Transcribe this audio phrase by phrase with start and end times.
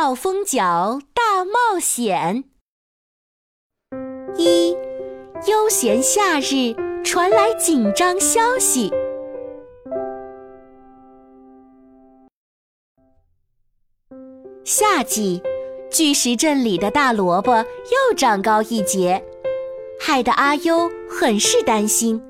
[0.00, 2.44] 暴风角大冒险》
[4.36, 4.70] 一，
[5.48, 8.92] 悠闲夏日传来紧张消息。
[14.62, 15.42] 夏季，
[15.90, 19.20] 巨石阵里的大萝卜又长高一截，
[19.98, 22.22] 害得阿优很是担心。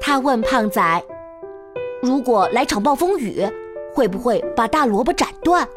[0.00, 1.04] 他问胖仔
[2.00, 3.46] ：“如果来场暴风雨，
[3.92, 5.68] 会不会把大萝卜斩断？”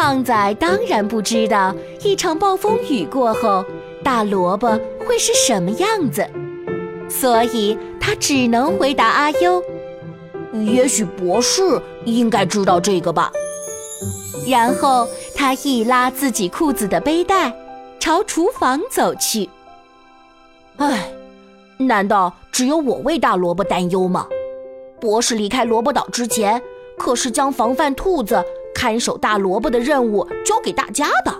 [0.00, 3.64] 胖仔当然不知道一场暴风雨过后
[4.04, 4.68] 大萝卜
[5.04, 6.24] 会是什么样子，
[7.08, 9.60] 所以他只能回答阿优
[10.64, 13.32] ：“也许博士应该知道这个吧。”
[14.46, 17.52] 然后他一拉自己裤子的背带，
[17.98, 19.50] 朝厨房走去。
[20.76, 21.10] 唉，
[21.76, 24.28] 难道只有我为大萝卜担忧吗？
[25.00, 26.62] 博士离开萝卜岛之前，
[26.96, 28.40] 可是将防范兔子。
[28.78, 31.32] 看守大萝卜的任务交给大家的。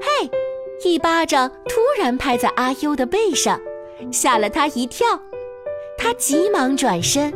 [0.00, 0.30] 嘿，
[0.82, 3.60] 一巴掌突然拍在阿优的背上，
[4.10, 5.06] 吓了他一跳。
[5.98, 7.34] 他急忙转身，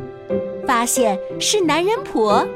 [0.67, 2.47] 发现是男人婆。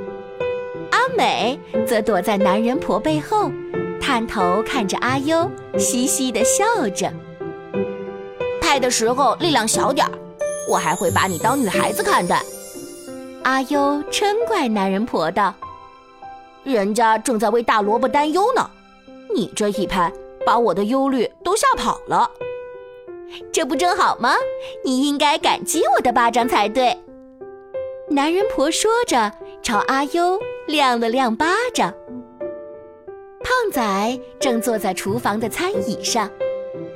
[0.90, 3.52] 阿美则躲在男人婆背后，
[4.00, 5.46] 探头看着阿优，
[5.78, 7.12] 嘻嘻地笑着。
[8.62, 10.12] 拍的时候力量小点儿，
[10.66, 12.42] 我还会把你当女孩子看待。
[13.42, 15.54] 阿优嗔怪男人婆道。
[16.64, 18.70] 人家正在为大萝卜担忧呢，
[19.34, 20.12] 你这一拍，
[20.44, 22.30] 把我的忧虑都吓跑了。
[23.52, 24.34] 这不正好吗？
[24.84, 26.96] 你应该感激我的巴掌才对。
[28.10, 31.92] 男人婆说着，朝阿优亮了亮巴掌。
[33.40, 36.30] 胖仔正坐在厨房的餐椅上，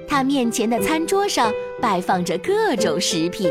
[0.09, 3.51] 他面前的餐桌上摆放着各种食品。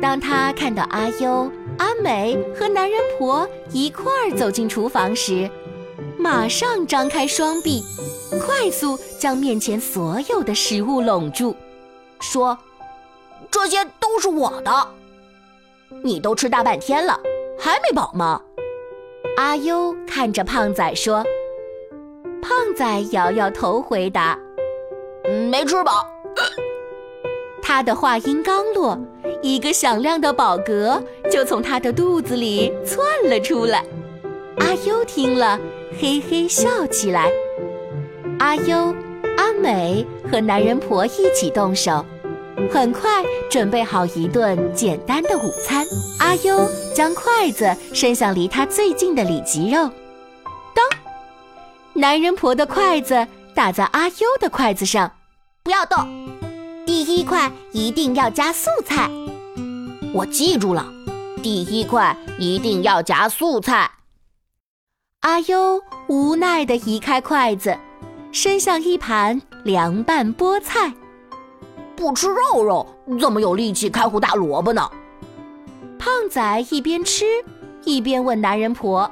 [0.00, 1.50] 当他看到阿优。
[1.78, 5.48] 阿美和男人婆一块儿走进厨房时，
[6.18, 7.82] 马上张开双臂，
[8.44, 11.54] 快速将面前所有的食物拢住，
[12.20, 12.56] 说
[13.50, 14.88] ：“这些都是我的。
[16.02, 17.18] 你都吃大半天了，
[17.58, 18.40] 还没饱吗？”
[19.36, 21.24] 阿优看着胖仔说。
[22.42, 24.38] 胖仔摇摇头回答
[25.50, 26.06] ：“没吃饱。”
[27.60, 28.96] 他的话音刚落。
[29.46, 33.84] 一个响亮的饱嗝就从他的肚子里窜了出来，
[34.58, 35.56] 阿优听了，
[36.00, 37.30] 嘿嘿笑起来。
[38.40, 38.92] 阿优、
[39.38, 42.04] 阿美和男人婆一起动手，
[42.72, 45.86] 很快准备好一顿简单的午餐。
[46.18, 49.88] 阿优将筷子伸向离他最近的里脊肉，
[50.74, 50.84] 当，
[51.94, 53.24] 男人婆的筷子
[53.54, 55.12] 打在阿优的筷子上，
[55.62, 56.04] 不要动。
[56.84, 59.10] 第一块一定要加素菜，
[60.16, 60.90] 我记住了。
[61.42, 63.90] 第一块一定要夹素菜。
[65.20, 67.76] 阿优无奈地移开筷子，
[68.32, 70.94] 伸向一盘凉拌菠菜。
[71.94, 72.86] 不吃肉肉，
[73.20, 74.90] 怎么有力气开护大萝卜呢？
[75.98, 77.26] 胖仔一边吃
[77.84, 79.10] 一边问男人婆。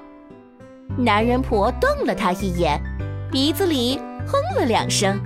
[0.97, 2.81] 男人婆瞪了他一眼，
[3.31, 5.21] 鼻子里哼了两声。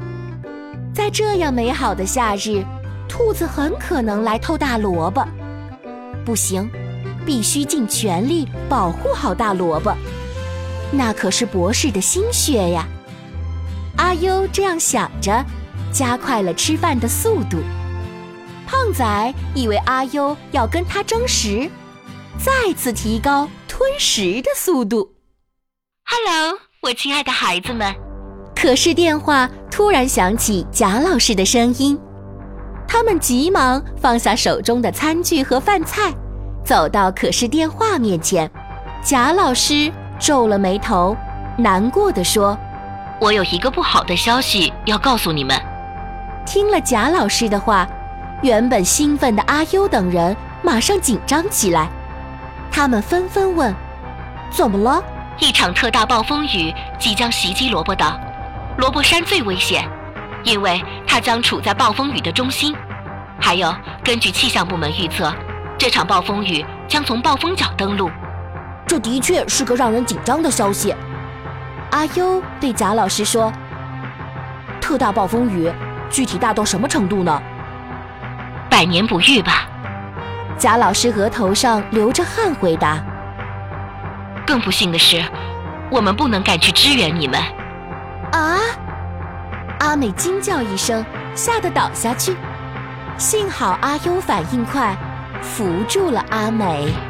[0.93, 2.65] 在这样美好的夏日，
[3.09, 5.25] 兔子很可能来偷大萝卜。
[6.28, 6.71] 不行，
[7.25, 9.97] 必须尽全力保护好大萝卜，
[10.93, 12.87] 那可是博士的心血呀！
[13.97, 15.43] 阿优这样想着，
[15.91, 17.56] 加快了吃饭的速度。
[18.66, 21.71] 胖仔以为阿优要跟他争食，
[22.37, 25.15] 再次提高吞食的速度。
[26.05, 27.95] Hello，我亲爱的孩子们。
[28.55, 31.99] 可是电话突然响起，贾老师的声音。
[32.88, 36.10] 他们急忙放下手中的餐具和饭菜，
[36.65, 38.50] 走到可视电话面前。
[39.03, 41.15] 贾老师皱了眉头，
[41.59, 42.59] 难过的说
[43.21, 45.56] ：“我有一个不好的消息要告诉你们。”
[46.47, 47.87] 听了贾老师的话，
[48.43, 51.88] 原本兴奋的阿优等人马上紧张起来。
[52.71, 53.72] 他们纷纷问
[54.50, 55.04] ：“怎么了？”
[55.38, 58.18] 一场特大暴风雨即将袭击萝卜岛。
[58.78, 59.89] 萝卜山最危险，
[60.42, 62.74] 因为它将处在暴风雨的中心。
[63.40, 63.74] 还有，
[64.04, 65.32] 根据气象部门预测，
[65.78, 68.10] 这场暴风雨将从暴风角登陆。
[68.86, 70.94] 这的确是个让人紧张的消息。
[71.90, 73.52] 阿优对贾老师说
[74.80, 75.72] ：“特大暴风雨
[76.10, 77.40] 具体大到什么程度呢？”
[78.68, 79.66] 百年不遇吧。
[80.58, 82.98] 贾老师额头上流着汗回答
[84.46, 85.22] ：“更不幸的是，
[85.90, 87.40] 我们不能赶去支援你们。”
[88.32, 88.58] 啊！
[89.80, 91.04] 阿美惊叫一声，
[91.34, 92.36] 吓得倒下去。
[93.18, 94.97] 幸好阿优反应快，
[95.42, 97.08] 扶住了阿美。